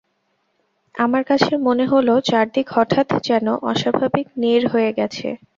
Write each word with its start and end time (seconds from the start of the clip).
আমার 0.95 1.23
কাছে 1.23 1.51
মনে 1.67 1.85
হল 1.85 2.07
চারদিক 2.29 2.67
হঠাৎ 2.71 3.07
যেন 3.27 3.47
অস্বাভাবিক 3.69 4.27
নীর 4.41 4.61
হয়ে 4.67 4.91
গেছে। 4.99 5.27